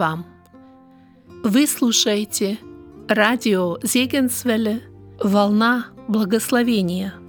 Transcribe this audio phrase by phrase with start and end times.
[0.00, 0.24] Вам!
[1.44, 2.56] Вы слушаете
[3.06, 4.80] радио Зегенсвелле
[5.22, 7.19] «Волна благословения».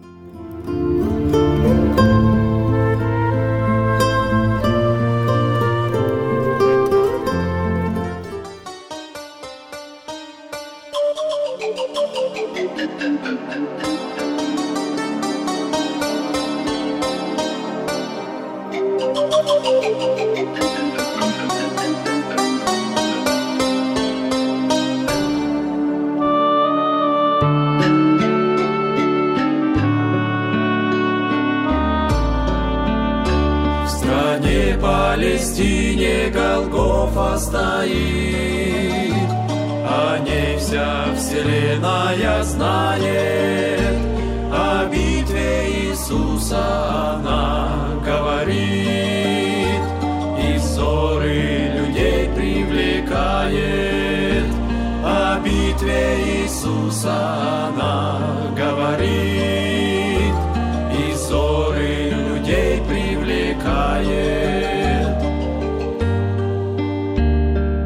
[57.05, 58.19] Она
[58.55, 59.09] говорит,
[60.93, 64.11] и взоры людей привлекает.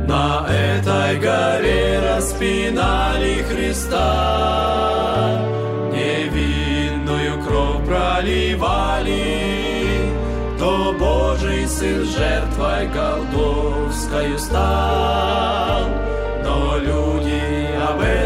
[0.07, 4.01] На этой горе распинали Христа,
[5.93, 9.23] невинную кровь проливали,
[10.59, 15.89] то Божий Сын жертвой Голдовскою стал,
[16.43, 18.24] но люди об этом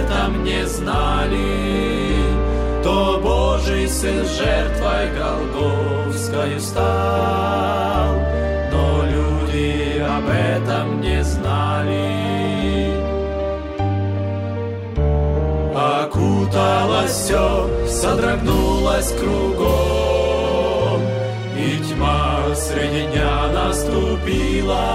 [0.90, 8.16] знали, то Божий Сын жертвой Голгофскою стал,
[8.72, 12.10] но люди об этом не знали.
[15.76, 21.02] Окуталось все, содрогнулось кругом,
[21.58, 24.86] и тьма среди дня наступила,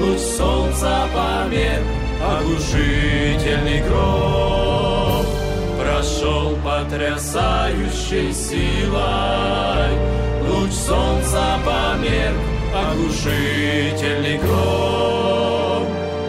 [0.00, 2.01] луч солнца померк,
[2.42, 5.24] оглушительный гром
[5.78, 9.92] прошел потрясающей силой.
[10.48, 12.36] Луч солнца померк,
[12.74, 15.86] оглушительный гром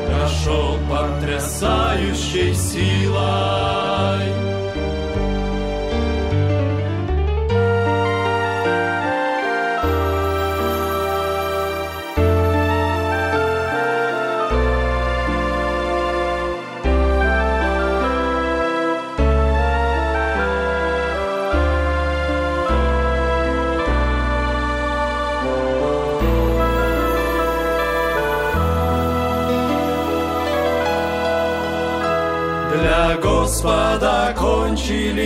[0.07, 3.82] прошел потрясающей силой.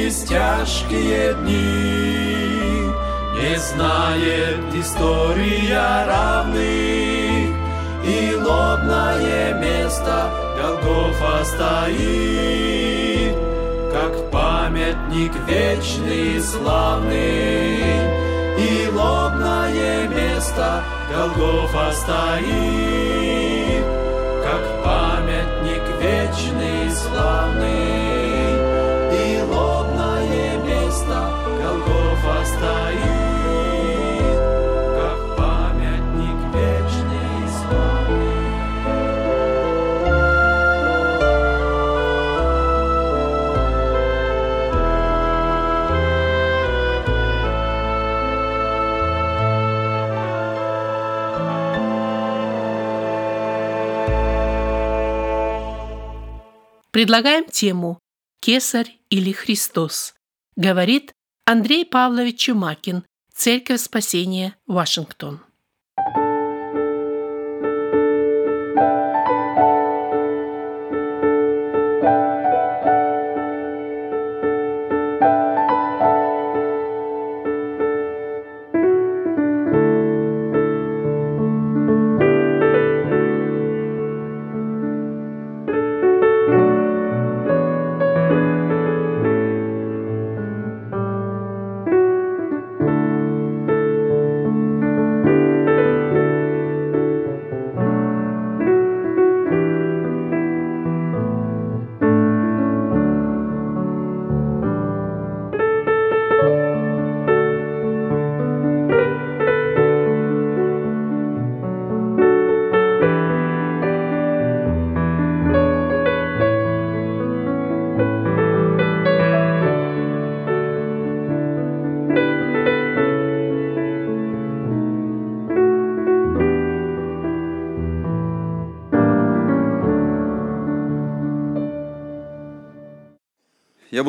[0.07, 2.91] Кончились тяжкие дни,
[3.35, 7.55] Не знает история равных,
[8.03, 13.35] И лобное место Голгофа стоит,
[13.91, 17.79] Как памятник вечный и славный,
[18.57, 23.06] И лобное место Голгофа стоит,
[56.97, 57.99] Предлагаем тему
[58.41, 60.15] «Кесарь или Христос»,
[60.55, 61.13] говорит
[61.45, 65.41] Андрей Павлович Чумакин, Церковь Спасения, Вашингтон.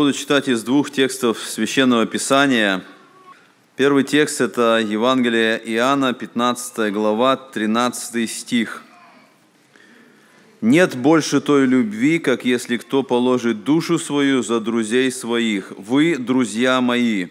[0.08, 2.82] Буду читать из двух текстов Священного Писания.
[3.76, 8.82] Первый текст– это Евангелие Иоанна, 15 глава, 13 стих.
[10.62, 15.74] «Нет больше той любви, как если кто положит душу свою за друзей своих.
[15.76, 17.26] Вы, друзья мои».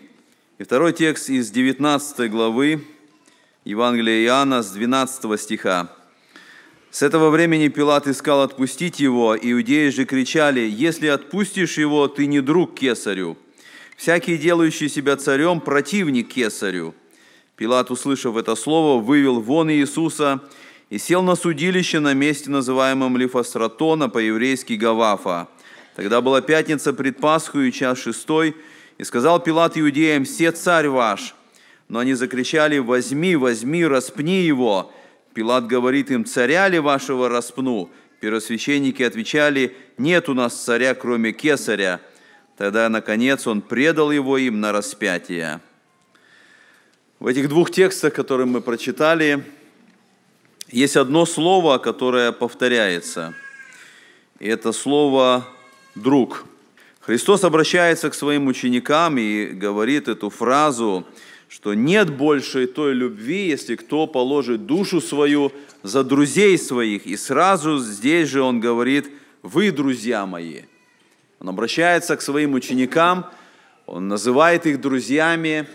[0.59, 2.85] И второй текст из 19 главы
[3.65, 5.89] Евангелия Иоанна с 12 стиха.
[6.97, 12.41] С этого времени Пилат искал отпустить его, иудеи же кричали, «Если отпустишь его, ты не
[12.41, 13.37] друг кесарю».
[13.95, 16.95] Всякий, делающий себя царем, противник кесарю.
[17.55, 20.41] Пилат, услышав это слово, вывел вон Иисуса
[20.89, 25.49] и сел на судилище на месте, называемом Лифостратона, по-еврейски Гавафа.
[25.95, 28.55] Тогда была пятница пред Пасхою, час шестой,
[28.97, 31.35] и сказал Пилат иудеям, «Се царь ваш!»
[31.89, 34.91] Но они закричали, «Возьми, возьми, распни его!»
[35.37, 37.91] Пилат говорит им, царя ли вашего распну?
[38.21, 42.01] Первосвященники отвечали, нет у нас царя, кроме кесаря.
[42.57, 45.59] Тогда, наконец, он предал его им на распятие.
[47.19, 49.45] В этих двух текстах, которые мы прочитали,
[50.71, 53.35] есть одно слово, которое повторяется.
[54.39, 55.47] И это слово
[55.93, 56.45] «друг».
[57.01, 61.05] Христос обращается к своим ученикам и говорит эту фразу–
[61.47, 65.51] что нет больше той любви, если кто положит душу свою
[65.83, 67.05] за друзей своих.
[67.05, 69.09] И сразу здесь же он говорит,
[69.43, 70.61] вы, друзья мои.
[71.39, 73.27] Он обращается к своим ученикам,
[73.85, 75.67] он называет их друзьями,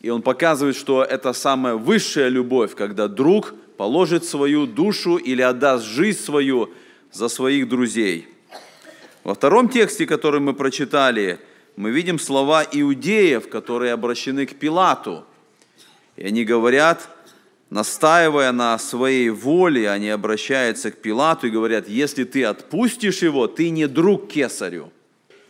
[0.00, 5.84] и он показывает, что это самая высшая любовь, когда друг положит свою душу или отдаст
[5.84, 6.70] жизнь свою
[7.12, 8.26] за своих друзей.
[9.24, 11.38] Во втором тексте, который мы прочитали,
[11.78, 15.24] мы видим слова иудеев, которые обращены к Пилату.
[16.16, 17.08] И они говорят,
[17.70, 23.70] настаивая на своей воле, они обращаются к Пилату и говорят, если ты отпустишь его, ты
[23.70, 24.90] не друг кесарю.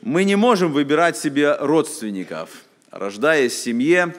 [0.02, 2.50] Мы не можем выбирать себе родственников.
[2.90, 4.14] Рождаясь в семье,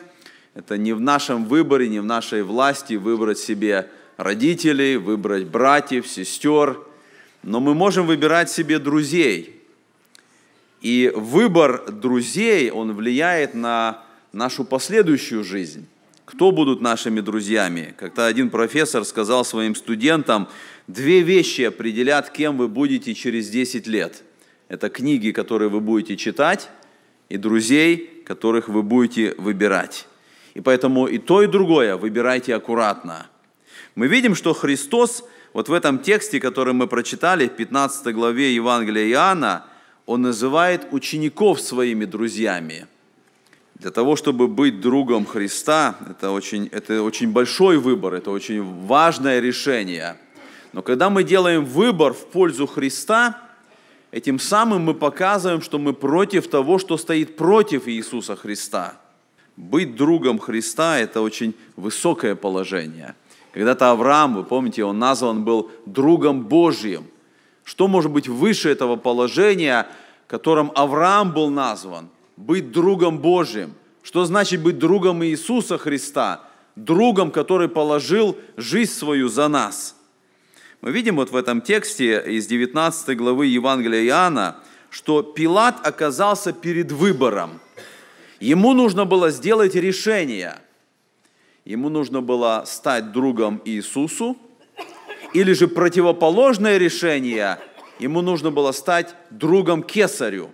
[0.55, 6.79] это не в нашем выборе, не в нашей власти выбрать себе родителей, выбрать братьев, сестер,
[7.43, 9.57] но мы можем выбирать себе друзей–
[10.81, 15.87] и выбор друзей, он влияет на нашу последующую жизнь.
[16.25, 17.95] Кто будут нашими друзьями?
[17.97, 20.47] Как-то один профессор сказал своим студентам,
[20.87, 24.23] две вещи определят, кем вы будете через 10 лет.
[24.67, 26.69] Это книги, которые вы будете читать,
[27.29, 30.07] и друзей, которых вы будете выбирать.
[30.53, 33.27] И поэтому и то, и другое выбирайте аккуратно.
[33.95, 35.23] Мы видим, что Христос
[35.53, 39.65] вот в этом тексте, который мы прочитали в 15 главе Евангелия Иоанна,
[40.09, 42.87] он называет учеников своими друзьями.
[43.75, 49.39] Для того, чтобы быть другом Христа, это очень, это очень большой выбор, это очень важное
[49.39, 50.17] решение.
[50.73, 53.39] Но когда мы делаем выбор в пользу Христа,
[54.09, 58.95] этим самым мы показываем, что мы против того, что стоит против Иисуса Христа.
[59.57, 63.13] Быть другом Христа– это очень высокое положение.
[63.51, 67.03] Когда-то Авраам, вы помните, он назван был другом Божьим–
[67.69, 69.85] что может быть выше этого положения,
[70.25, 72.09] которым Авраам был назван?
[72.35, 73.75] Быть другом Божьим.
[74.01, 76.41] Что значит быть другом Иисуса Христа?
[76.75, 79.95] Другом, который положил жизнь свою за нас.
[80.81, 84.55] Мы видим вот в этом тексте из 19 главы Евангелия Иоанна,
[84.89, 87.59] что Пилат оказался перед выбором.
[88.39, 90.55] Ему нужно было сделать решение.
[91.65, 94.37] Ему нужно было стать другом Иисусу–
[95.33, 97.59] или же противоположное решение,
[97.99, 100.51] ему нужно было стать другом кесарю.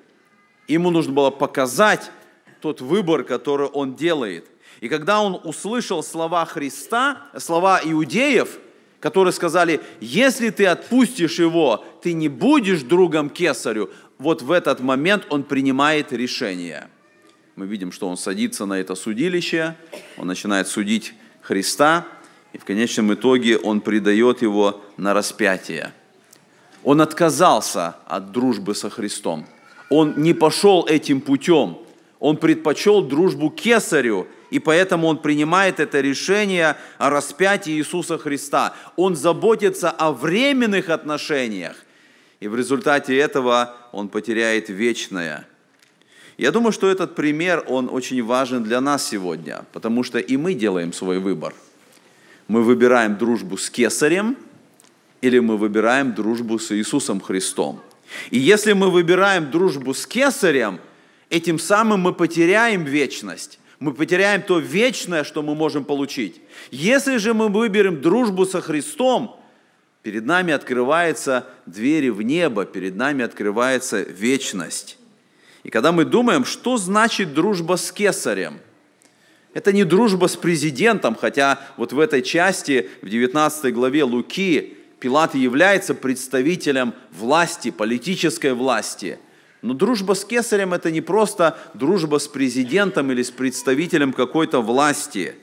[0.68, 2.12] Ему нужно было показать
[2.62, 4.48] тот выбор, который он делает.
[4.82, 8.58] И когда он услышал слова Христа, слова иудеев,
[9.00, 15.28] которые сказали, если ты отпустишь его, ты не будешь другом кесарю, вот в этот момент
[15.30, 16.90] он принимает решение.
[17.56, 19.76] Мы видим, что он садится на это судилище,
[20.18, 22.08] он начинает судить Христа,
[22.56, 25.92] и в конечном итоге он предает его на распятие.
[26.86, 29.46] Он отказался от дружбы со Христом.
[29.90, 31.78] Он не пошел этим путем.
[32.22, 38.74] Он предпочел дружбу кесарю, и поэтому он принимает это решение о распятии Иисуса Христа.
[38.96, 41.76] Он заботится о временных отношениях,
[42.40, 45.46] и в результате этого он потеряет вечное.
[46.38, 50.54] Я думаю, что этот пример, он очень важен для нас сегодня, потому что и мы
[50.54, 51.54] делаем свой выбор–
[52.48, 54.38] мы выбираем дружбу с кесарем
[55.22, 57.82] или мы выбираем дружбу с Иисусом Христом.
[58.30, 60.80] И если мы выбираем дружбу с кесарем,
[61.30, 63.60] этим самым мы потеряем вечность.
[63.80, 66.42] Мы потеряем то вечное, что мы можем получить.
[66.72, 69.40] Если же мы выберем дружбу со Христом,
[70.02, 74.98] перед нами открываются двери в небо, перед нами открывается вечность.
[75.64, 78.60] И когда мы думаем, что значит дружба с кесарем,
[79.56, 85.34] это не дружба с президентом, хотя вот в этой части, в 19 главе Луки, Пилат
[85.34, 89.18] является представителем власти, политической власти.
[89.62, 95.36] Но дружба с кесарем– это не просто дружба с президентом или с представителем какой-то власти.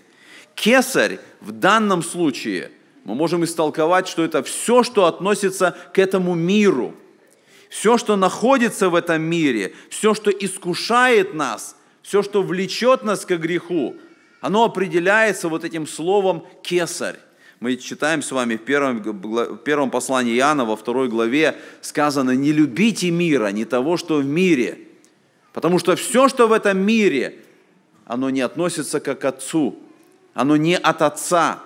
[0.55, 2.71] Кесарь в данном случае
[3.05, 6.95] мы можем истолковать, что это все, что относится к этому миру–
[7.71, 13.37] все, что находится в этом мире, все, что искушает нас, все, что влечет нас к
[13.37, 13.97] греху,
[14.41, 17.19] оно определяется вот этим словом «кесарь».
[17.61, 22.53] Мы читаем с вами в первом, в первом послании Иоанна, во второй главе, сказано «Не
[22.53, 24.79] любите мира, не того, что в мире».
[25.53, 27.39] Потому что все, что в этом мире,
[28.05, 29.79] оно не относится к Отцу,
[30.35, 31.63] оно не от Отца.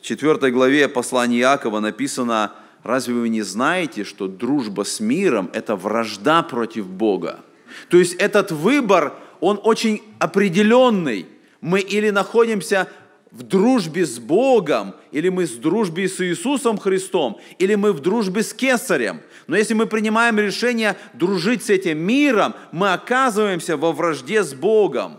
[0.00, 2.52] В четвертой главе послания Иакова написано–
[2.86, 7.40] Разве вы не знаете, что дружба с миром– это вражда против Бога?
[7.88, 11.26] То есть этот выбор, он очень определенный.
[11.60, 12.88] Мы или находимся
[13.30, 18.42] в дружбе с Богом, или мы в дружбе с Иисусом Христом, или мы в дружбе
[18.42, 19.20] с Кесарем.
[19.46, 25.18] Но если мы принимаем решение дружить с этим миром, мы оказываемся во вражде с Богом.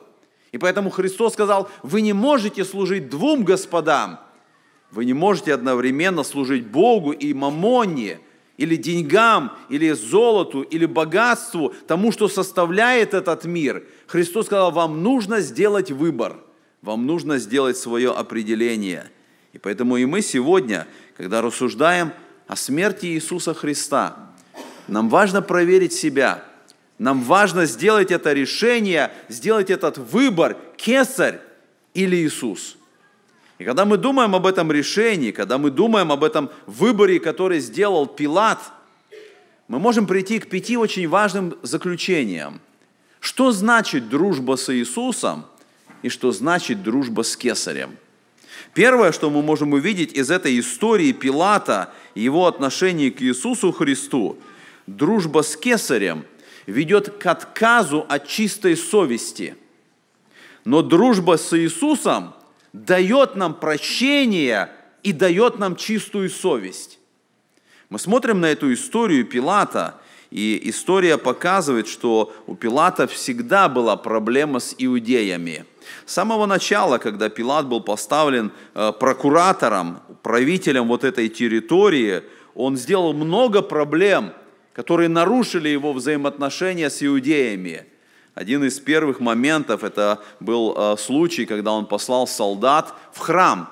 [0.52, 4.20] И поэтому Христос сказал, вы не можете служить двум господам–
[4.92, 8.20] вы не можете одновременно служить Богу и мамоне,
[8.58, 13.84] или деньгам, или золоту, или богатству, тому, что составляет этот мир.
[14.08, 16.38] Христос сказал, вам нужно сделать выбор,
[16.82, 19.12] вам нужно сделать свое определение.
[19.54, 22.12] И поэтому и мы сегодня, когда рассуждаем
[22.48, 24.32] о смерти Иисуса Христа,
[24.88, 26.44] нам важно проверить себя,
[26.98, 31.40] нам важно сделать это решение, сделать этот выбор, кесарь
[31.94, 32.77] или Иисус–
[33.58, 38.06] и когда мы думаем об этом решении, когда мы думаем об этом выборе, который сделал
[38.06, 38.60] Пилат,
[39.68, 42.62] мы можем прийти к пяти очень важным заключениям.
[43.20, 45.46] Что значит дружба с Иисусом
[46.04, 47.98] и что значит дружба с Кесарем?
[48.74, 54.38] Первое, что мы можем увидеть из этой истории Пилата и его отношения к Иисусу Христу,
[54.86, 56.26] дружба с Кесарем
[56.68, 59.56] ведет к отказу от чистой совести.
[60.64, 62.37] Но дружба с Иисусом
[62.74, 64.70] дает нам прощение
[65.04, 67.00] и дает нам чистую совесть.
[67.90, 69.96] Мы смотрим на эту историю Пилата,
[70.30, 75.66] и история показывает, что у Пилата всегда была проблема с иудеями.
[76.06, 82.24] С самого начала, когда Пилат был поставлен э, прокуратором, правителем вот этой территории,
[82.56, 84.34] он сделал много проблем,
[84.74, 87.86] которые нарушили его взаимоотношения с иудеями–
[88.38, 93.68] один из первых моментов это был э, случай, когда он послал солдат в храм.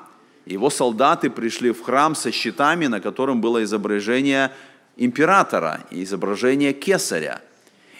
[0.47, 4.51] Его солдаты пришли в храм со щитами, на котором было изображение
[4.97, 7.43] императора изображение кесаря.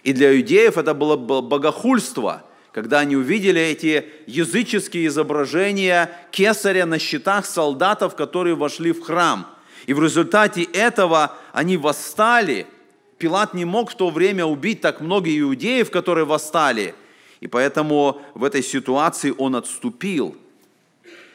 [0.02, 7.46] И для иудеев это было богохульство, когда они увидели эти языческие изображения кесаря на щитах
[7.46, 9.46] солдатов, которые вошли в храм.
[9.86, 12.66] И в результате этого они восстали–
[13.18, 16.96] Пилат не мог в то время убить так много иудеев, которые восстали.
[17.40, 20.36] И поэтому в этой ситуации он отступил.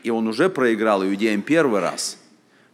[0.02, 2.18] И он уже проиграл иудеям первый раз.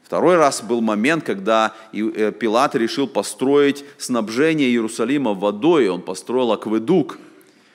[0.02, 5.88] Второй раз был момент, когда э, Пилат решил построить снабжение Иерусалима водой.
[5.88, 7.18] Он построил акведук.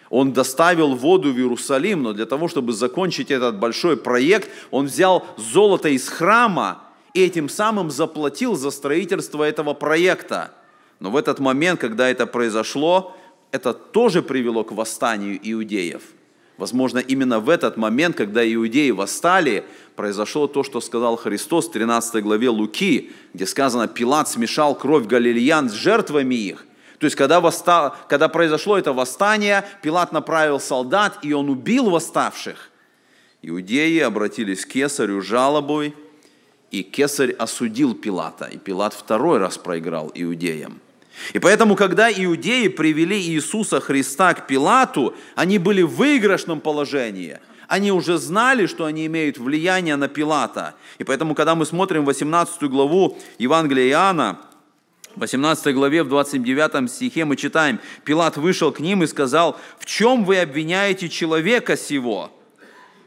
[0.09, 5.25] Он доставил воду в Иерусалим, но для того, чтобы закончить этот большой проект, он взял
[5.37, 6.83] золото из храма
[7.13, 10.51] и этим самым заплатил за строительство этого проекта–
[11.01, 13.17] но в этот момент, когда это произошло,
[13.51, 16.03] это тоже привело к восстанию иудеев.
[16.57, 19.65] Возможно, именно в этот момент, когда иудеи восстали,
[19.95, 25.71] произошло то, что сказал Христос в 13 главе Луки, где сказано, Пилат смешал кровь галилеян
[25.71, 26.67] с жертвами их.
[26.99, 32.69] То есть, когда, восстал, когда произошло это восстание, Пилат направил солдат, и он убил восставших.
[33.41, 35.95] Иудеи обратились к кесарю жалобой,
[36.69, 40.79] и кесарь осудил Пилата, и Пилат второй раз проиграл иудеям.
[41.33, 47.39] И поэтому, когда иудеи привели Иисуса Христа к Пилату, они были в выигрышном положении.
[47.67, 50.75] Они уже знали, что они имеют влияние на Пилата.
[50.97, 54.39] И поэтому, когда мы смотрим 18 главу Евангелия Иоанна,
[55.15, 59.85] в 18 главе, в 29 стихе мы читаем, Пилат вышел к ним и сказал, «В
[59.85, 62.31] чем вы обвиняете человека сего?»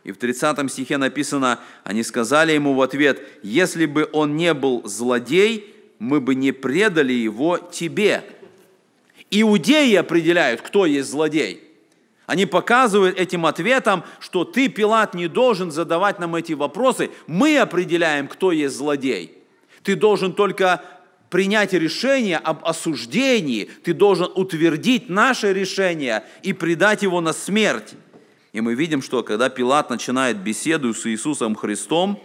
[0.05, 4.83] И в 30 стихе написано, они сказали ему в ответ, «Если бы он не был
[4.85, 8.25] злодей, мы бы не предали его тебе.
[9.31, 11.63] Иудеи определяют, кто есть злодей.
[12.27, 17.11] Они показывают этим ответом, что ты, Пилат, не должен задавать нам эти вопросы.
[17.27, 19.37] Мы определяем, кто есть злодей.
[19.83, 20.83] Ты должен только
[21.29, 27.95] принять решение об осуждении, ты должен утвердить наше решение и предать его на смерть.
[28.53, 32.23] И мы видим, что когда Пилат начинает беседу с Иисусом Христом,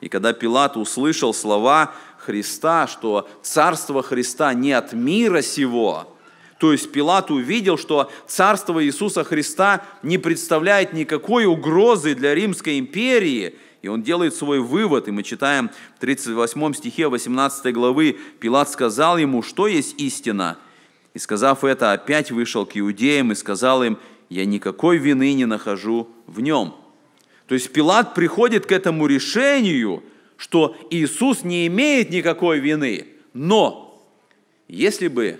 [0.00, 6.16] и когда Пилат услышал слова Христа, что царство Христа не от мира сего,
[6.60, 13.54] то есть Пилат увидел, что царство Иисуса Христа не представляет никакой угрозы для Римской империи,
[13.80, 19.16] и он делает свой вывод, и мы читаем в 38 стихе 18 главы, Пилат сказал
[19.16, 20.58] ему, что есть истина,
[21.14, 23.98] и сказав это, опять вышел к иудеям и сказал им,
[24.28, 26.74] я никакой вины не нахожу в нем.
[27.46, 30.02] То есть Пилат приходит к этому решению,
[30.40, 34.02] что Иисус не имеет никакой вины, но
[34.68, 35.38] если бы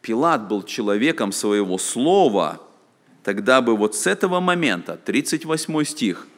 [0.00, 2.60] Пилат был человеком своего слова,
[3.24, 6.28] тогда бы вот с этого момента, 38 стих,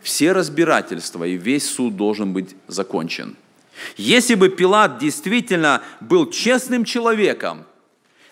[0.00, 3.36] все разбирательства и весь суд должен быть закончен.
[3.98, 7.66] Если бы Пилат действительно был честным человеком,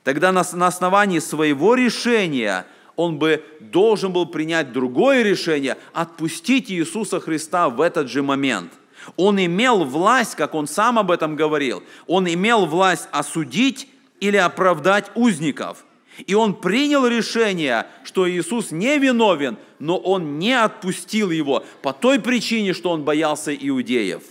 [0.03, 2.65] тогда на, основании своего решения
[2.97, 8.73] он бы должен был принять другое решение, отпустить Иисуса Христа в этот же момент.
[9.16, 13.88] Он имел власть, как он сам об этом говорил, он имел власть осудить
[14.21, 15.85] или оправдать узников.
[16.26, 22.21] И он принял решение, что Иисус не виновен, но он не отпустил его по той
[22.21, 24.23] причине, что он боялся иудеев.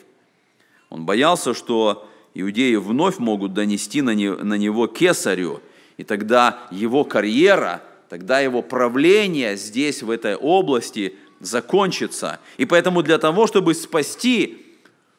[0.90, 5.62] Он боялся, что иудеи вновь могут донести на него кесарю,
[5.98, 12.40] и тогда его карьера, тогда его правление здесь, в этой области, закончится.
[12.58, 14.66] И поэтому для того, чтобы спасти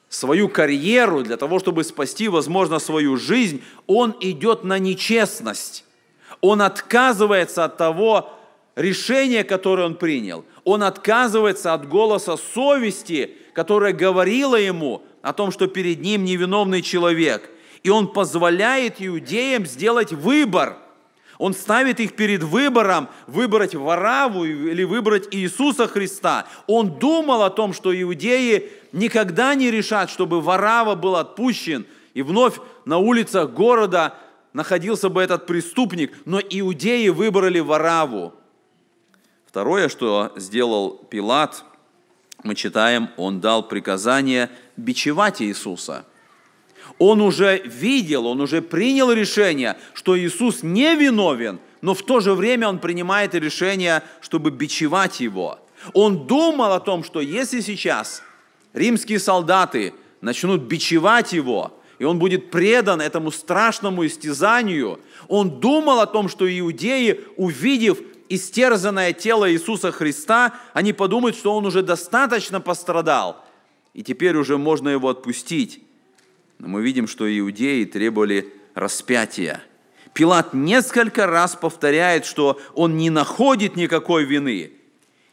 [0.09, 5.85] свою карьеру, для того, чтобы спасти, возможно, свою жизнь, он идет на нечестность.
[6.40, 8.33] Он отказывается от того
[8.77, 10.44] решения, которое он принял.
[10.64, 17.51] Он отказывается от голоса совести, которая говорила ему о том, что перед ним невиновный человек.
[17.83, 20.77] И он позволяет иудеям сделать выбор–
[21.40, 26.46] он ставит их перед выбором выбрать Вараву или выбрать Иисуса Христа.
[26.66, 32.59] Он думал о том, что иудеи никогда не решат, чтобы Варава был отпущен, и вновь
[32.85, 34.18] на улицах города
[34.53, 38.35] находился бы этот преступник, но иудеи выбрали Вараву.
[39.46, 41.64] Второе, что сделал Пилат,
[42.44, 46.05] мы читаем, он дал приказание бичевать Иисуса–
[47.01, 52.35] он уже видел, он уже принял решение, что Иисус не виновен, но в то же
[52.35, 55.59] время он принимает решение, чтобы бичевать его.
[55.95, 58.23] Он думал о том, что если сейчас
[58.75, 66.07] римские солдаты начнут бичевать его, и он будет предан этому страшному истязанию, он думал о
[66.07, 73.43] том, что иудеи, увидев истерзанное тело Иисуса Христа, они подумают, что он уже достаточно пострадал,
[73.95, 75.83] и теперь уже можно его отпустить.
[76.61, 79.62] Но мы видим, что иудеи требовали распятия.
[80.12, 84.73] Пилат несколько раз повторяет, что он не находит никакой вины.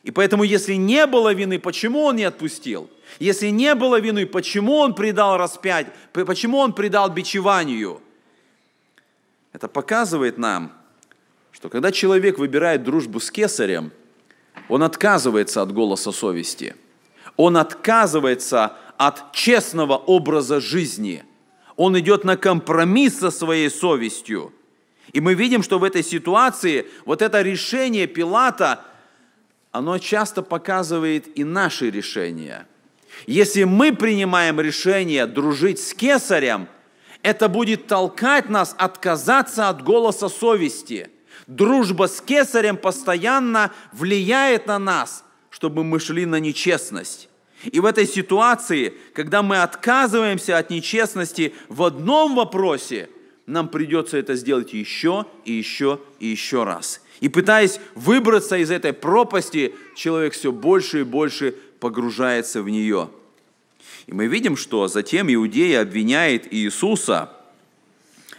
[0.04, 2.90] И поэтому, если не было вины, почему он не отпустил?
[3.20, 5.88] Если не было вины, почему он предал распять?
[6.14, 8.02] Почему он предал бичеванию?
[9.52, 10.72] Это показывает нам,
[11.52, 13.92] что когда человек выбирает дружбу с кесарем,
[14.70, 16.76] он отказывается от голоса совести.
[17.36, 21.24] Он отказывается от честного образа жизни.
[21.76, 24.54] Он идет на компромисс со своей совестью.
[25.14, 28.84] И мы видим, что в этой ситуации вот это решение Пилата,
[29.72, 32.68] оно часто показывает и наши решения.
[33.26, 36.68] Если мы принимаем решение дружить с кесарем,
[37.24, 41.10] это будет толкать нас отказаться от голоса совести.
[41.48, 47.27] Дружба с кесарем постоянно влияет на нас, чтобы мы шли на нечестность.
[47.64, 53.10] И в этой ситуации, когда мы отказываемся от нечестности в одном вопросе,
[53.46, 57.02] нам придется это сделать еще и еще и еще раз.
[57.20, 63.10] И пытаясь выбраться из этой пропасти, человек все больше и больше погружается в нее.
[64.06, 67.32] И мы видим, что затем иудеи обвиняет Иисуса,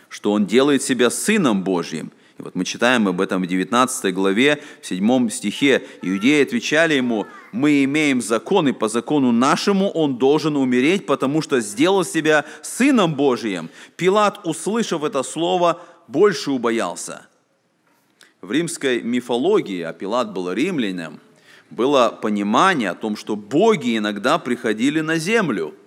[0.09, 2.13] что он делает себя сыном Божьим.
[2.39, 5.83] И вот мы читаем об этом в 19 главе, в 7 стихе.
[6.03, 11.61] Иудеи отвечали ему, мы имеем закон, и по закону нашему он должен умереть, потому что
[11.61, 13.71] сделал себя Сыном Божиим.
[13.97, 17.27] Пилат, услышав это слово, больше убоялся.
[18.41, 21.19] В римской мифологии, а Пилат был римлянин,
[21.71, 25.75] было понимание о том, что боги иногда приходили на землю–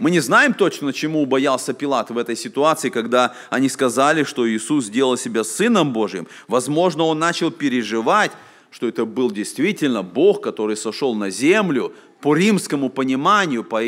[0.00, 4.86] мы не знаем точно, чему боялся Пилат в этой ситуации, когда они сказали, что Иисус
[4.86, 6.26] сделал себя Сыном Божьим.
[6.48, 8.32] Возможно, он начал переживать,
[8.70, 13.82] что это был действительно Бог, который сошел на землю по римскому пониманию, по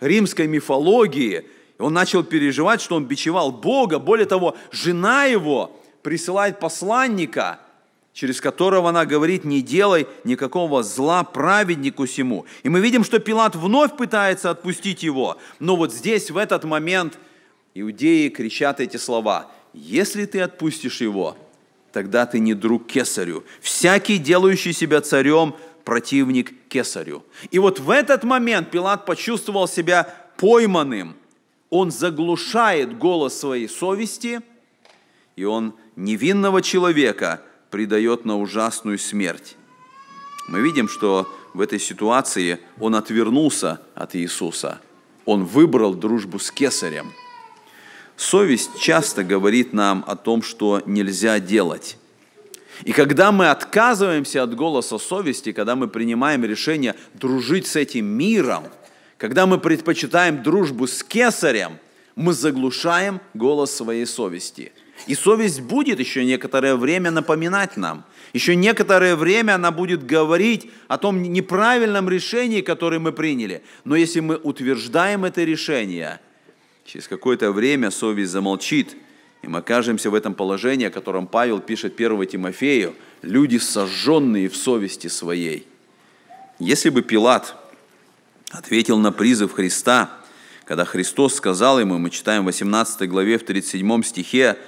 [0.00, 1.46] римской мифологии.
[1.78, 3.98] Он начал переживать, что он бичевал Бога.
[3.98, 7.58] Более того, жена его присылает посланника,
[8.14, 12.46] через которого она говорит, не делай никакого зла праведнику сему.
[12.62, 15.36] И мы видим, что Пилат вновь пытается отпустить его.
[15.58, 17.18] Но вот здесь, в этот момент,
[17.74, 19.50] иудеи кричат эти слова.
[19.72, 21.36] Если ты отпустишь его,
[21.92, 23.42] тогда ты не друг кесарю.
[23.60, 27.24] Всякий, делающий себя царем, противник кесарю.
[27.50, 31.16] И вот в этот момент Пилат почувствовал себя пойманным.
[31.68, 34.40] Он заглушает голос своей совести,
[35.34, 37.42] и он невинного человека
[37.74, 39.56] предает на ужасную смерть.
[40.48, 44.80] Мы видим, что в этой ситуации он отвернулся от Иисуса.
[45.24, 47.12] Он выбрал дружбу с кесарем–
[48.16, 51.96] Совесть часто говорит нам о том, что нельзя делать.
[52.84, 58.64] И когда мы отказываемся от голоса совести, когда мы принимаем решение дружить с этим миром,
[59.18, 61.78] когда мы предпочитаем дружбу с кесарем,
[62.14, 64.72] мы заглушаем голос своей совести.
[65.06, 68.04] И совесть будет еще некоторое время напоминать нам.
[68.32, 73.62] Еще некоторое время она будет говорить о том неправильном решении, которое мы приняли.
[73.84, 76.20] Но если мы утверждаем это решение–
[76.84, 78.96] Через какое-то время совесть замолчит,
[79.42, 84.56] и мы окажемся в этом положении, о котором Павел пишет 1 Тимофею, люди, сожженные в
[84.56, 85.66] совести своей.
[86.58, 87.56] Если бы Пилат
[88.50, 90.10] ответил на призыв Христа,
[90.66, 94.58] когда Христос сказал ему, мы читаем в 18 главе, в 37 стихе,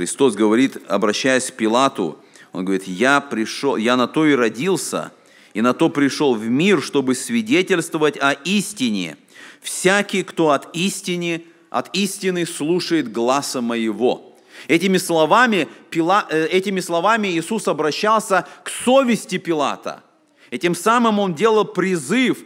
[0.00, 2.16] Христос говорит, обращаясь к Пилату,
[2.52, 5.12] он говорит, я пришел, я на то и родился,
[5.52, 9.18] и на то пришел в мир, чтобы свидетельствовать о истине.
[9.60, 14.34] Всякий, кто от истины, от истины слушает гласа моего».
[14.68, 20.02] Этими словами, Пила, э, этими словами Иисус обращался к совести Пилата.
[20.50, 22.38] Этим самым он делал призыв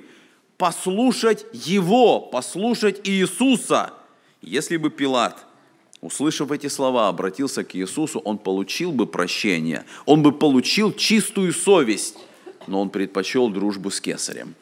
[0.58, 3.92] послушать Его, послушать Иисуса.
[4.42, 5.46] Если бы Пилат,
[6.04, 12.16] услышав эти слова, обратился к Иисусу, он получил бы прощение, он бы получил чистую совесть,
[12.66, 14.54] но он предпочел дружбу с кесарем.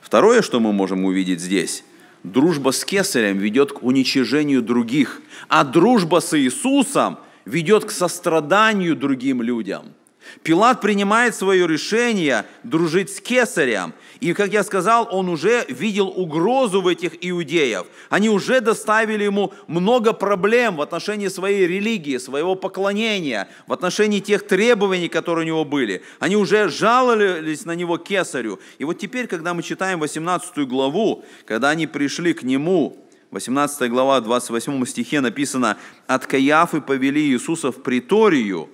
[0.00, 1.84] Второе, что мы можем увидеть здесь–
[2.24, 9.40] Дружба с кесарем ведет к уничижению других, а дружба с Иисусом ведет к состраданию другим
[9.40, 9.94] людям.
[10.42, 13.94] Пилат принимает свое решение дружить с кесарем.
[14.20, 17.86] И, как я сказал, он уже видел угрозу в этих иудеев.
[18.08, 24.46] Они уже доставили ему много проблем в отношении своей религии, своего поклонения, в отношении тех
[24.46, 26.02] требований, которые у него были.
[26.18, 28.58] Они уже жаловались на него кесарю.
[28.78, 32.96] И вот теперь, когда мы читаем 18 главу, когда они пришли к нему,
[33.30, 38.70] 18 глава, 28 стихе написано, «От Каяфы повели Иисуса в приторию,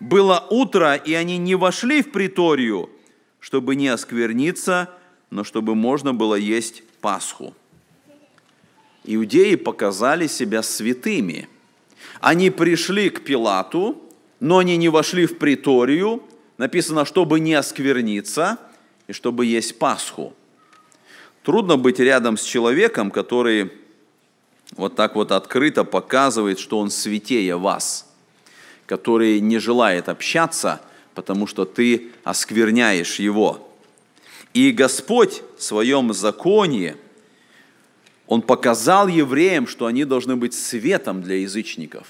[0.00, 2.90] было утро, и они не вошли в приторию,
[3.40, 4.90] чтобы не оскверниться,
[5.30, 7.54] но чтобы можно было есть Пасху.
[9.04, 11.48] Иудеи показали себя святыми.
[12.20, 14.02] Они пришли к Пилату,
[14.40, 16.22] но они не вошли в приторию,
[16.58, 18.58] написано, чтобы не оскверниться
[19.06, 20.34] и чтобы есть Пасху.
[21.42, 23.70] Трудно быть рядом с человеком, который
[24.72, 28.02] вот так вот открыто показывает, что он святее вас–
[28.86, 30.80] который не желает общаться,
[31.14, 33.68] потому что ты оскверняешь его.
[34.54, 36.96] И Господь в своем законе,
[38.26, 42.06] Он показал евреям, что они должны быть светом для язычников.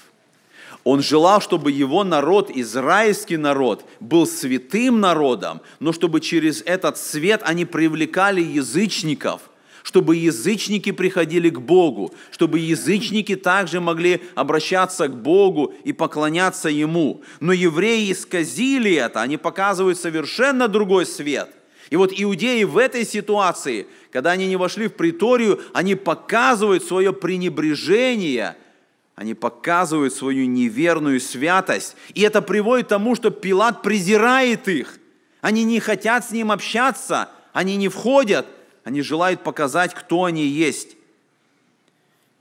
[0.83, 7.41] Он желал, чтобы его народ, израильский народ, был святым народом, но чтобы через этот свет
[7.43, 9.41] они привлекали язычников–
[9.87, 17.21] чтобы язычники приходили к Богу, чтобы язычники также могли обращаться к Богу и поклоняться Ему.
[17.39, 21.49] Но евреи исказили это, они показывают совершенно другой свет.
[21.89, 27.13] И вот иудеи в этой ситуации, когда они не вошли в приторию, они показывают свое
[27.13, 28.57] пренебрежение,
[29.15, 31.95] они показывают свою неверную святость.
[32.13, 34.99] И это приводит к тому, что Пилат презирает их.
[35.39, 38.47] Они не хотят с ним общаться, они не входят,
[38.87, 40.95] они желают показать, кто они есть.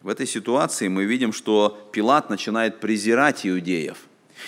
[0.01, 3.97] В этой ситуации мы видим, что Пилат начинает презирать иудеев.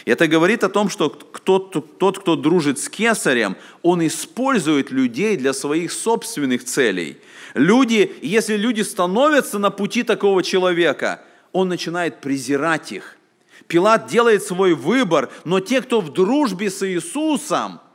[0.04, 5.52] Это говорит о том, что тот, тот, кто дружит с кесарем, он использует людей для
[5.52, 7.16] своих собственных целей.
[7.54, 13.16] Люди, если люди становятся на пути такого человека, он начинает презирать их.
[13.66, 17.80] Пилат делает свой выбор, но те, кто в дружбе с Иисусом–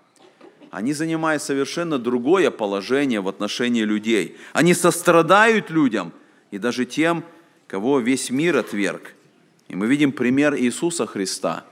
[0.74, 4.38] они занимают совершенно другое положение в отношении людей.
[4.54, 6.12] Они сострадают людям
[6.50, 7.24] и даже тем,
[7.68, 9.14] кого весь мир отверг.
[9.68, 11.64] И мы видим пример Иисуса Христа,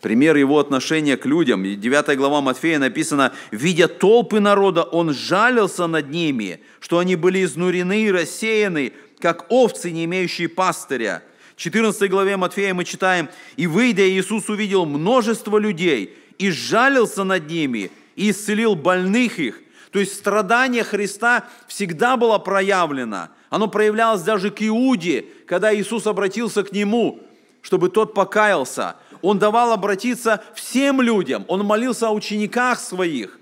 [0.00, 1.62] пример Его отношения к людям.
[1.62, 8.02] 9 глава Матфея написано, «Видя толпы народа, Он жалился над ними, что они были изнурены
[8.02, 11.22] и рассеяны, как овцы, не имеющие пастыря.
[11.54, 17.48] В 14 главе Матфея мы читаем, «И выйдя, Иисус увидел множество людей, и сжалился над
[17.48, 19.60] ними, и исцелил больных их».
[19.92, 23.28] То есть страдание Христа всегда было проявлено.
[23.48, 27.20] Оно проявлялось даже к Иуде, когда Иисус обратился к нему,
[27.62, 28.96] чтобы тот покаялся.
[29.22, 31.44] Он давал обратиться всем людям.
[31.48, 33.38] Он молился о учениках своих.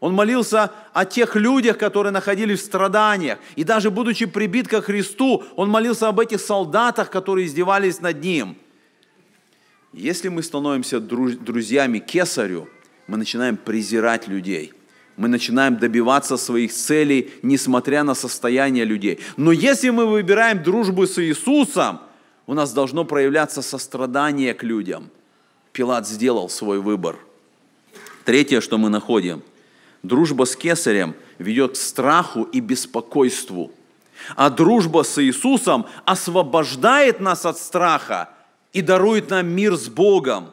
[0.00, 3.38] Он молился о тех людях, которые находились в страданиях.
[3.56, 8.56] И даже будучи прибит ко Христу, он молился об этих солдатах, которые издевались над ним.
[9.92, 12.68] Если мы становимся друзьями кесарю,
[13.08, 14.72] мы начинаем презирать людей.
[15.16, 19.18] Мы начинаем добиваться своих целей, несмотря на состояние людей.
[19.36, 21.98] Но если мы выбираем дружбу с Иисусом,
[22.46, 25.10] у нас должно проявляться сострадание к людям.
[25.72, 27.16] Пилат сделал свой выбор.
[28.24, 29.42] Третье, что мы находим–
[30.02, 33.72] Дружба с кесарем ведет к страху и беспокойству.
[34.36, 38.30] А дружба с Иисусом освобождает нас от страха
[38.72, 40.50] и дарует нам мир с Богом.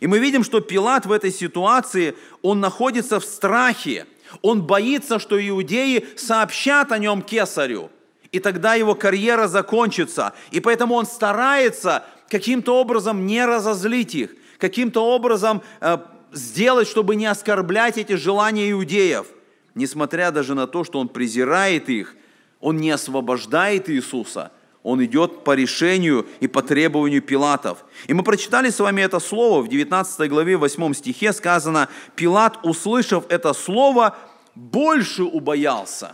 [0.00, 4.06] И мы видим, что Пилат в этой ситуации, он находится в страхе.
[4.40, 7.90] Он боится, что иудеи сообщат о нем кесарю.
[8.30, 10.32] И тогда его карьера закончится.
[10.50, 15.98] И поэтому он старается каким-то образом не разозлить их, каким-то образом э,
[16.32, 19.26] сделать, чтобы не оскорблять эти желания иудеев.
[19.74, 22.16] Несмотря даже на то, что он презирает их,
[22.60, 27.84] он не освобождает Иисуса, он идет по решению и по требованию Пилатов.
[28.06, 33.24] И мы прочитали с вами это слово в 19 главе 8 стихе сказано, Пилат, услышав
[33.28, 34.16] это слово,
[34.54, 36.12] больше убоялся.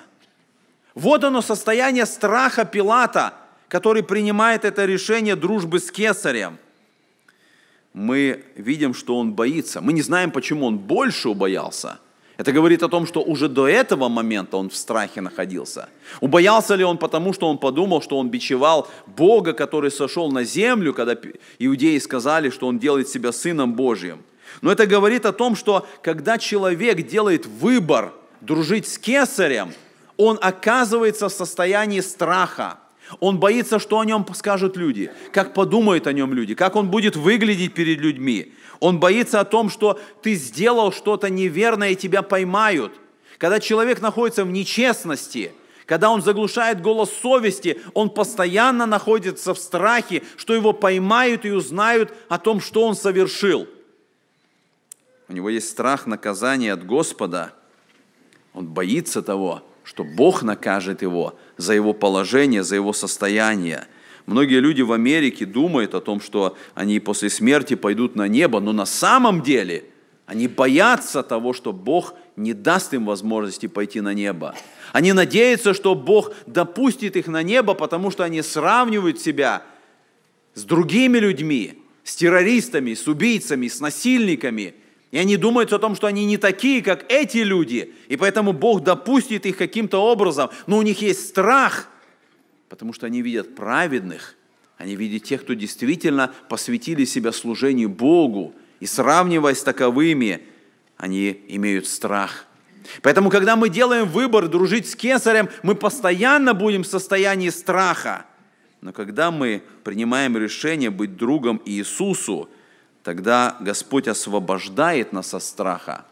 [0.94, 3.34] Вот оно состояние страха Пилата,
[3.68, 6.58] который принимает это решение дружбы с кесарем–
[7.98, 9.80] мы видим, что он боится.
[9.80, 11.98] Мы не знаем, почему он больше убоялся.
[12.38, 15.88] Это говорит о том, что уже до этого момента он в страхе находился.
[16.20, 20.94] Убоялся ли он потому, что он подумал, что он бичевал Бога, который сошел на землю,
[20.94, 21.16] когда
[21.58, 24.22] иудеи сказали, что он делает себя Сыном Божьим.
[24.62, 29.72] Но это говорит о том, что когда человек делает выбор дружить с кесарем,
[30.16, 32.78] он оказывается в состоянии страха.
[33.18, 37.16] Он боится, что о нем скажут люди, как подумают о нем люди, как он будет
[37.16, 38.52] выглядеть перед людьми.
[38.80, 42.92] Он боится о том, что ты сделал что-то неверное и тебя поймают.
[43.38, 45.52] Когда человек находится в нечестности,
[45.86, 52.12] когда он заглушает голос совести, он постоянно находится в страхе, что его поймают и узнают
[52.28, 53.66] о том, что он совершил.
[55.28, 57.52] У него есть страх наказания от Господа.
[58.52, 63.86] Он боится того, что Бог накажет его за его положение, за его состояние.
[64.28, 68.74] Многие люди в Америке думают о том, что они после смерти пойдут на небо, но
[68.74, 69.86] на самом деле
[70.26, 74.54] они боятся того, что Бог не даст им возможности пойти на небо.
[74.92, 79.62] Они надеются, что Бог допустит их на небо, потому что они сравнивают себя
[80.52, 84.74] с другими людьми, с террористами, с убийцами, с насильниками–
[85.10, 88.82] и они думают о том, что они не такие, как эти люди, и поэтому Бог
[88.82, 91.88] допустит их каким-то образом, но у них есть страх,
[92.68, 94.36] потому что они видят праведных,
[94.76, 100.42] они видят тех, кто действительно посвятили себя служению Богу, и сравниваясь с таковыми,
[100.96, 102.46] они имеют страх.
[103.02, 108.24] Поэтому, когда мы делаем выбор дружить с кесарем, мы постоянно будем в состоянии страха.
[108.80, 112.48] Но когда мы принимаем решение быть другом Иисусу,
[113.02, 116.06] тогда Господь освобождает нас от страха.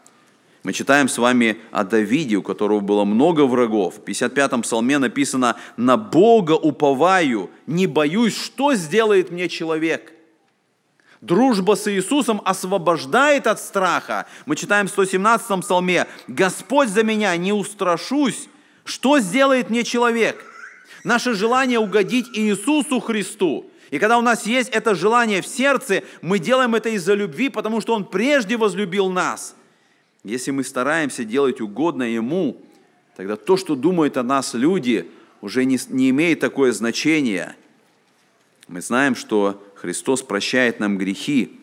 [0.67, 3.93] Мы читаем с вами о Давиде, у которого было много врагов.
[3.95, 10.11] В 55-м псалме написано «На Бога уповаю, не боюсь, что сделает мне человек».
[11.21, 14.25] Дружба с Иисусом освобождает от страха.
[14.45, 18.49] Мы читаем в 117-м псалме «Господь за меня, не устрашусь,
[18.83, 20.43] что сделает мне человек?»
[21.05, 26.39] Наше желание угодить Иисусу Христу– и когда у нас есть это желание в сердце, мы
[26.39, 29.55] делаем это из-за любви, потому что Он прежде возлюбил нас.
[30.27, 32.57] Если мы стараемся делать угодно Ему,
[33.15, 35.09] тогда то, что думают о нас люди,
[35.39, 37.55] уже не, не имеет такое значение.
[38.67, 41.57] Мы знаем, что Христос прощает нам грехи.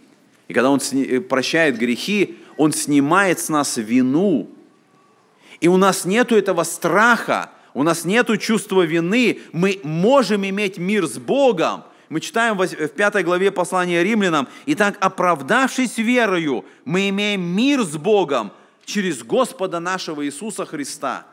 [0.49, 4.49] И когда Он э, прощает грехи, Он снимает с нас вину.
[5.61, 9.41] И у нас нет этого страха, у нас нет чувства вины.
[9.53, 15.97] Мы можем иметь мир с Богом, мы читаем в пятой главе послания римлянам, «Итак, оправдавшись
[15.97, 18.53] верою, мы имеем мир с Богом
[18.85, 21.27] через Господа нашего Иисуса Христа».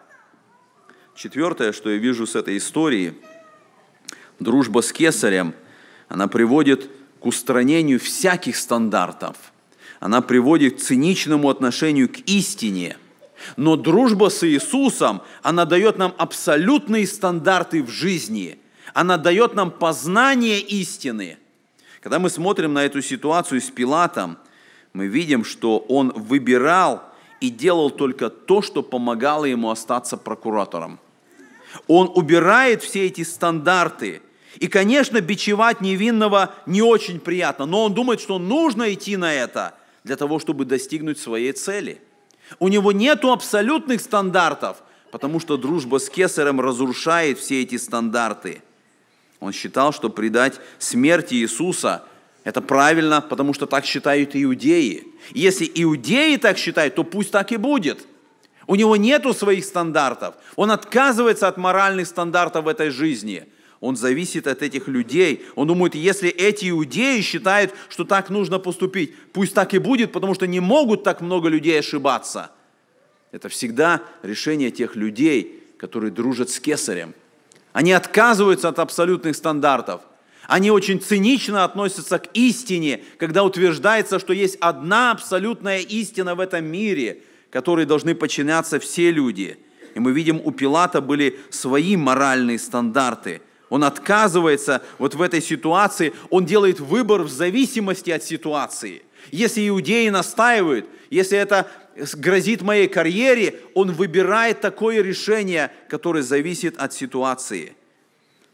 [1.13, 3.15] Четвертое, что я вижу с этой истории,
[4.39, 5.53] дружба с кесарем,
[6.07, 9.35] она приводит к устранению всяких стандартов.
[9.99, 12.97] Она приводит к циничному отношению к истине.
[13.57, 18.57] Но дружба с Иисусом, она дает нам абсолютные стандарты в жизни–
[18.93, 21.37] Она дает нам познание истины.
[22.01, 24.37] Когда мы смотрим на эту ситуацию с Пилатом,
[24.93, 27.03] мы видим, что он выбирал
[27.39, 30.99] и делал только то, что помогало ему остаться прокуратором.
[31.87, 34.21] Он убирает все эти стандарты.
[34.57, 39.75] И, конечно, бичевать невинного не очень приятно, но он думает, что нужно идти на это
[40.03, 42.01] для того, чтобы достигнуть своей цели.
[42.59, 48.61] У него нет абсолютных стандартов, потому что дружба с Кесарем разрушает все эти стандарты–
[49.41, 52.05] он считал, что предать смерти Иисуса–
[52.43, 55.03] это правильно, потому что так считают иудеи.
[55.33, 58.07] И если иудеи так считают, то пусть так и будет.
[58.67, 60.35] У него нету своих стандартов.
[60.55, 63.47] Он отказывается от моральных стандартов в этой жизни.
[63.79, 65.43] Он зависит от этих людей.
[65.55, 70.35] Он думает, если эти иудеи считают, что так нужно поступить, пусть так и будет, потому
[70.35, 72.51] что не могут так много людей ошибаться.
[73.31, 77.15] Это всегда решение тех людей, которые дружат с кесарем.
[77.73, 80.01] Они отказываются от абсолютных стандартов.
[80.47, 86.65] Они очень цинично относятся к истине, когда утверждается, что есть одна абсолютная истина в этом
[86.65, 89.57] мире, которой должны подчиняться все люди.
[89.95, 93.41] И мы видим, у Пилата были свои моральные стандарты.
[93.69, 99.03] Он отказывается вот в этой ситуации, он делает выбор в зависимости от ситуации.
[99.31, 106.93] Если иудеи настаивают, если это грозит моей карьере, он выбирает такое решение, которое зависит от
[106.93, 107.73] ситуации.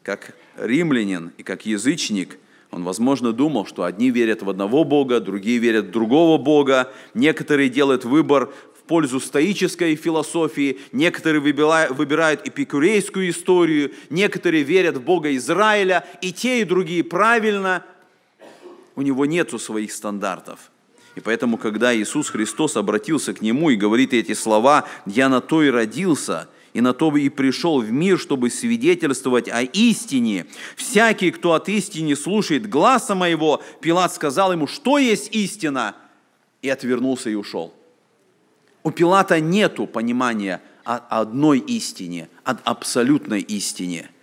[0.04, 2.38] Как римлянин и как язычник,
[2.72, 7.70] он, возможно, думал, что одни верят в одного Бога, другие верят в другого Бога, некоторые
[7.70, 16.06] делают выбор в пользу стоической философии, некоторые выбирают эпикурейскую историю, некоторые верят в Бога Израиля,
[16.22, 17.86] и те, и другие правильно.
[18.96, 20.72] У него нету своих стандартов–
[21.18, 25.64] и поэтому, когда Иисус Христос обратился к нему и говорит эти слова, «Я на то
[25.64, 30.46] и родился, и на то и пришел в мир, чтобы свидетельствовать о истине.
[30.76, 35.96] Всякий, кто от истины слушает гласа моего, Пилат сказал ему, что есть истина,
[36.62, 37.74] и отвернулся и ушел.
[38.84, 44.12] У Пилата нету понимания о одной истине, об абсолютной истине–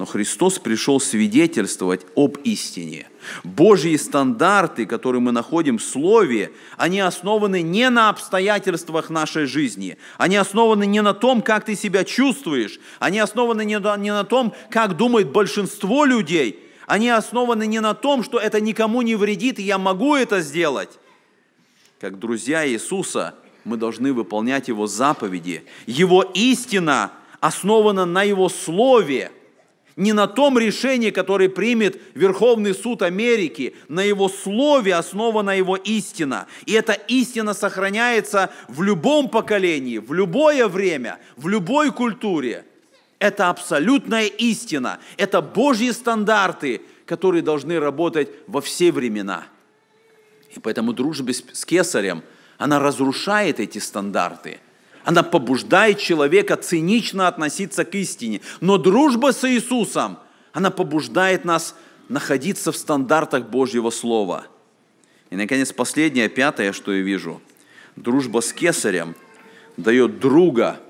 [0.00, 3.06] но Христос пришел свидетельствовать об истине.
[3.44, 10.36] Божьи стандарты, которые мы находим в Слове, они основаны не на обстоятельствах нашей жизни, они
[10.36, 15.32] основаны не на том, как ты себя чувствуешь, они основаны не на том, как думает
[15.32, 20.16] большинство людей, они основаны не на том, что это никому не вредит, и я могу
[20.16, 20.98] это сделать.
[22.00, 23.34] Как друзья Иисуса,
[23.64, 25.64] мы должны выполнять Его заповеди.
[25.86, 29.30] Его истина основана на Его Слове–
[30.00, 36.46] не на том решении, которое примет Верховный суд Америки, на его слове основана его истина.
[36.64, 42.64] И эта истина сохраняется в любом поколении, в любое время, в любой культуре.
[43.18, 49.44] Это абсолютная истина, это Божьи стандарты, которые должны работать во все времена.
[50.56, 52.22] И поэтому дружба с кесарем,
[52.56, 54.60] она разрушает эти стандарты–
[55.04, 58.40] она побуждает человека цинично относиться к истине.
[58.60, 60.18] Но дружба с Иисусом,
[60.52, 61.74] она побуждает нас
[62.08, 64.46] находиться в стандартах Божьего Слова.
[65.30, 67.40] И, наконец, последнее, пятое, что я вижу.
[67.96, 69.14] Дружба с кесарем
[69.76, 70.80] дает друга,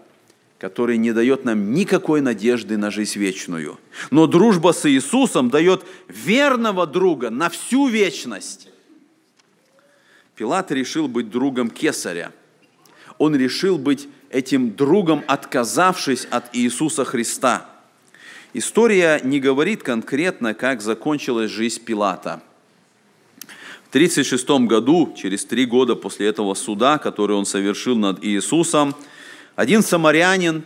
[0.58, 3.78] который не дает нам никакой надежды на жизнь вечную.
[4.10, 8.68] Но дружба с Иисусом дает верного друга на всю вечность.
[10.36, 12.32] Пилат решил быть другом кесаря–
[13.20, 17.68] он решил быть этим другом, отказавшись от Иисуса Христа.
[18.54, 22.42] История не говорит конкретно, как закончилась жизнь Пилата.
[23.86, 28.96] В 36 году, через три года после этого суда, который он совершил над Иисусом,
[29.54, 30.64] один самарянин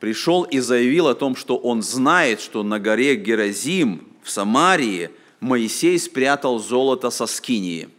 [0.00, 5.98] пришел и заявил о том, что он знает, что на горе Геразим в Самарии Моисей
[5.98, 7.90] спрятал золото со скинии–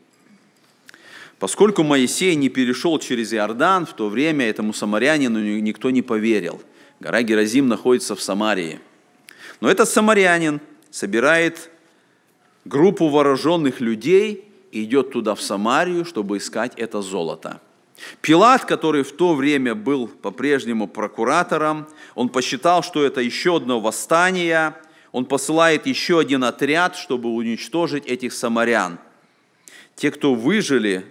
[1.39, 6.61] Поскольку Моисей не перешел через Иордан, в то время этому самарянину никто не поверил.
[6.99, 8.79] Гора Геразим находится в Самарии.
[9.61, 10.59] Но этот самарянин
[10.89, 11.69] собирает
[12.65, 17.61] группу вооруженных людей и идет туда, в Самарию, чтобы искать это золото.
[18.21, 24.75] Пилат, который в то время был по-прежнему прокуратором, он посчитал, что это еще одно восстание,
[25.11, 28.99] он посылает еще один отряд, чтобы уничтожить этих самарян.
[29.95, 31.05] Те, кто выжили,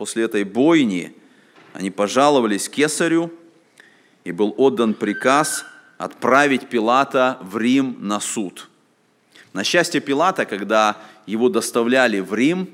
[0.00, 1.14] после этой бойни
[1.74, 3.30] они пожаловались кесарю,
[4.24, 5.66] и был отдан приказ
[5.98, 8.70] отправить Пилата в Рим на суд.
[9.52, 10.96] На счастье Пилата, когда
[11.26, 12.70] его доставляли в Рим,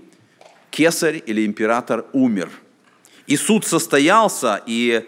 [0.70, 2.49] кесарь или император умер.
[3.27, 5.05] И суд состоялся, и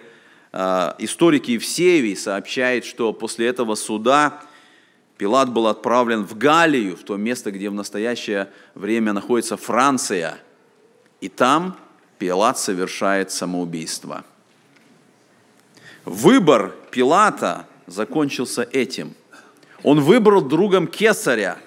[0.52, 4.42] э, историк Евсевий сообщает, что после этого суда
[5.18, 10.36] Пилат был отправлен в Галлию, в то место, где в настоящее время находится Франция.
[11.20, 11.78] И там
[12.18, 14.24] Пилат совершает самоубийство.
[16.04, 19.14] Выбор Пилата закончился этим.
[19.82, 21.58] Он выбрал другом Кесаря.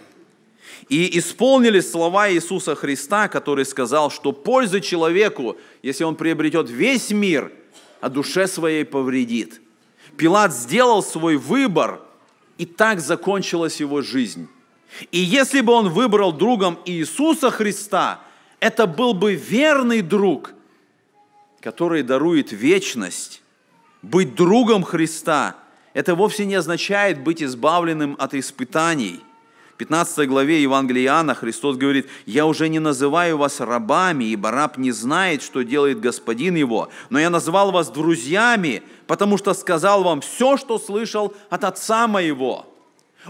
[0.89, 7.49] И исполнили слова Иисуса Христа, который сказал, что пользы человеку, если он приобретет весь мир,
[8.01, 9.61] а душе своей повредит.
[10.17, 12.01] Пилат сделал свой выбор,
[12.57, 14.49] и так закончилась его жизнь.
[15.11, 18.19] И если бы он выбрал другом Иисуса Христа,
[18.61, 20.53] это был бы верный друг,
[21.59, 23.41] который дарует вечность.
[24.01, 25.57] Быть другом Христа–
[25.93, 29.19] это вовсе не означает быть избавленным от испытаний.
[29.73, 34.77] В 15 главе Евангелия Иоанна Христос говорит, «Я уже не называю вас рабами, ибо раб
[34.77, 40.21] не знает, что делает господин его, но я назвал вас друзьями, потому что сказал вам
[40.21, 42.67] все, что слышал от Отца моего».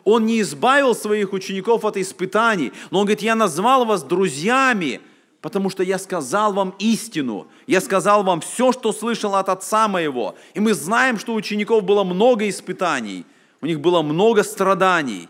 [0.05, 5.01] Он не избавил своих учеников от испытаний, но он говорит, я назвал вас друзьями,
[5.41, 10.35] потому что я сказал вам истину, я сказал вам все, что слышал от Отца моего.
[10.53, 13.25] И мы знаем, что у учеников было много испытаний,
[13.59, 15.27] у них было много страданий.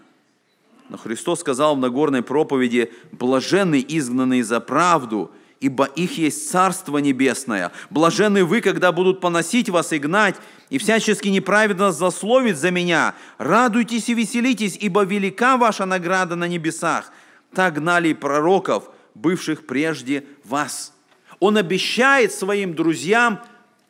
[0.90, 5.32] Но Христос сказал в Нагорной проповеди, блаженны изгнанные за правду,
[5.62, 7.72] ибо их есть Царство Небесное.
[7.90, 10.36] Блаженны вы, когда будут поносить вас и гнать,
[10.70, 13.16] и всячески неправедно засловить за меня.
[13.38, 17.14] Радуйтесь и веселитесь, ибо велика ваша награда на небесах.
[17.54, 20.94] Так гнали пророков– бывших прежде вас.
[21.40, 23.42] Он обещает своим друзьям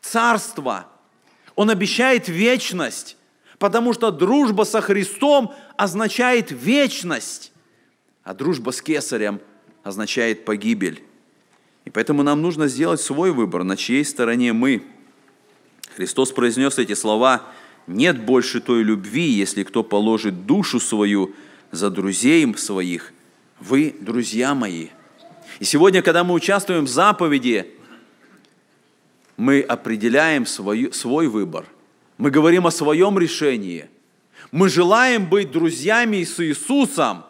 [0.01, 0.87] царство.
[1.55, 3.17] Он обещает вечность,
[3.59, 7.51] потому что дружба со Христом означает вечность,
[8.23, 9.41] а дружба с Кесарем
[9.83, 11.03] означает погибель.
[11.85, 14.83] И поэтому нам нужно сделать свой выбор, на чьей стороне мы.
[15.95, 17.43] Христос произнес эти слова,
[17.87, 21.33] «Нет больше той любви, если кто положит душу свою
[21.71, 23.11] за друзей своих.
[23.59, 24.89] Вы, друзья мои».
[25.61, 27.67] И сегодня, когда мы участвуем в заповеди,
[29.37, 31.67] мы определяем свой, свой выбор.
[32.17, 33.87] Мы говорим о своем решении.
[34.51, 37.25] Мы желаем быть друзьями с Иисусом.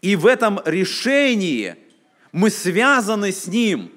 [0.00, 1.76] И в этом решении
[2.32, 3.92] мы связаны с Ним.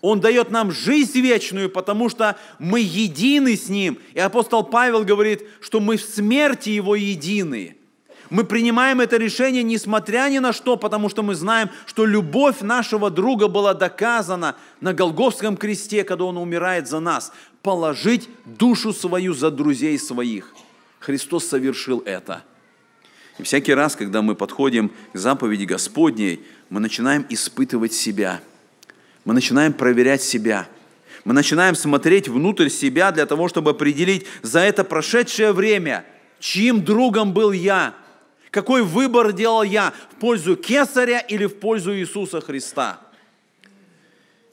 [0.00, 3.98] Он дает нам жизнь вечную, потому что мы едины с Ним.
[4.12, 7.76] И апостол Павел говорит, что мы в смерти Его едины.
[8.30, 13.10] Мы принимаем это решение несмотря ни на что, потому что мы знаем, что любовь нашего
[13.10, 17.32] друга была доказана на Голговском кресте, когда он умирает за нас.
[17.62, 20.54] Положить душу свою за друзей своих.
[21.00, 22.44] Христос совершил это.
[23.38, 28.40] И всякий раз, когда мы подходим к заповеди Господней, мы начинаем испытывать себя.
[29.24, 30.66] Мы начинаем проверять себя.
[31.24, 36.04] Мы начинаем смотреть внутрь себя для того, чтобы определить за это прошедшее время,
[36.38, 37.94] чьим другом был я–
[38.54, 43.00] какой выбор делал я в пользу Кесаря или в пользу Иисуса Христа?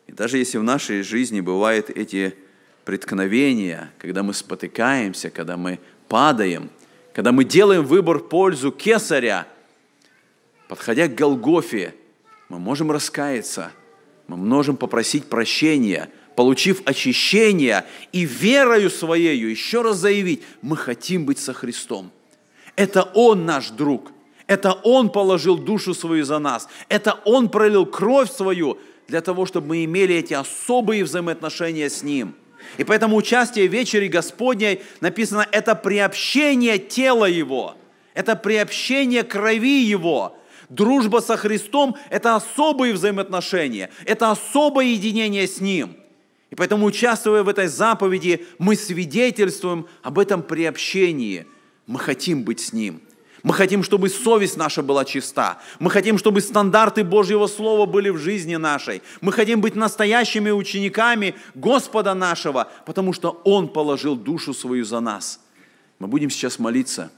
[0.07, 2.33] И даже если в нашей жизни бывают эти
[2.83, 6.71] преткновения, когда мы спотыкаемся, когда мы падаем,
[7.13, 9.47] когда мы делаем выбор в пользу Кесаря,
[10.67, 11.93] подходя к Голгофе,
[12.49, 13.71] мы можем раскаяться,
[14.25, 21.37] мы можем попросить прощения, получив очищение и верою своею еще раз заявить, мы хотим быть
[21.37, 22.11] со Христом–
[22.75, 24.11] это Он наш друг.
[24.47, 26.67] Это Он положил душу свою за нас.
[26.89, 32.35] Это Он пролил кровь свою для того, чтобы мы имели эти особые взаимоотношения с Ним.
[32.77, 37.75] И поэтому участие в вечере Господней написано, это приобщение тела Его,
[38.13, 40.37] это приобщение крови Его.
[40.69, 45.97] Дружба со Христом– это особые взаимоотношения, это особое единение с Ним.
[46.49, 51.45] И поэтому, участвуя в этой заповеди, мы свидетельствуем об этом приобщении–
[51.91, 53.01] мы хотим быть с Ним.
[53.43, 55.59] Мы хотим, чтобы совесть наша была чиста.
[55.79, 59.01] Мы хотим, чтобы стандарты Божьего Слова были в жизни нашей.
[59.19, 65.41] Мы хотим быть настоящими учениками Господа нашего, потому что Он положил душу свою за нас.
[65.99, 67.11] Мы будем сейчас молиться.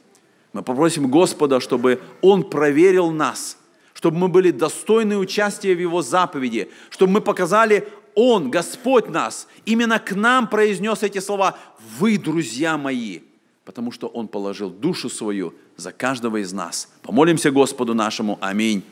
[0.54, 3.58] Мы попросим Господа, чтобы Он проверил нас,
[3.94, 10.00] чтобы мы были достойны участия в Его заповеди, чтобы мы показали, Он, Господь нас, именно
[10.00, 11.58] к нам произнес эти слова
[12.00, 13.20] «Вы, друзья мои»
[13.66, 16.90] потому что Он положил душу свою за каждого из нас.
[17.02, 18.38] Помолимся Господу нашему.
[18.42, 18.84] Аминь.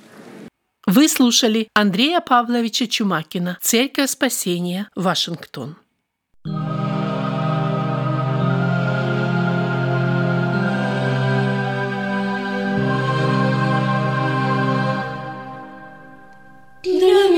[0.88, 5.76] Вы слушали Андрея Павловича Чумакина, Церковь Спасения, Вашингтон.
[16.84, 17.31] Он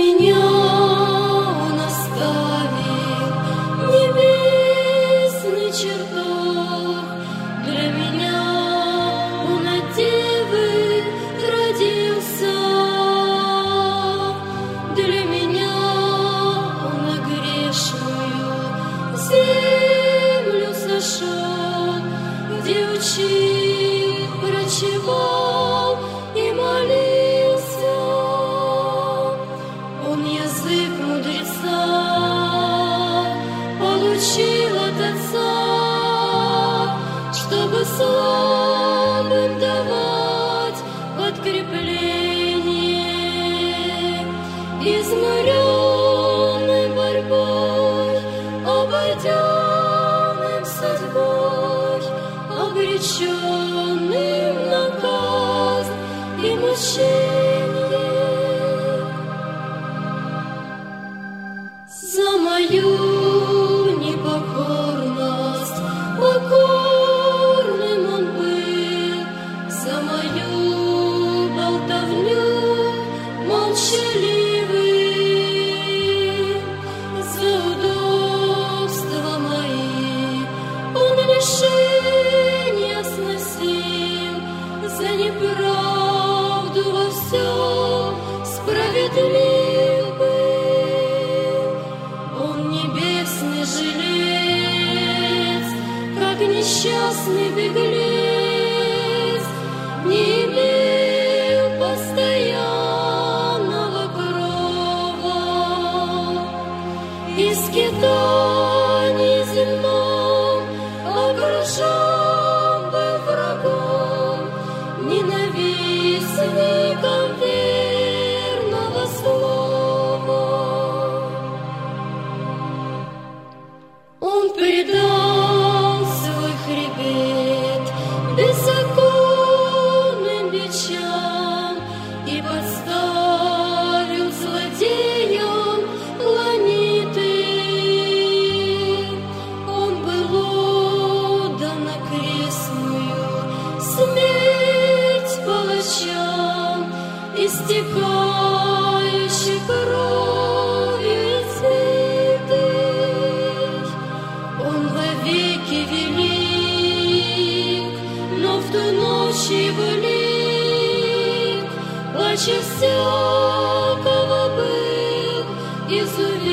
[166.06, 166.53] Jesus.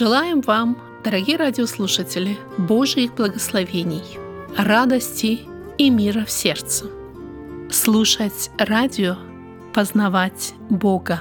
[0.00, 4.02] Желаем вам, дорогие радиослушатели, Божьих благословений,
[4.56, 5.40] радости
[5.76, 6.86] и мира в сердце.
[7.70, 9.16] Слушать радио,
[9.74, 11.20] познавать Бога.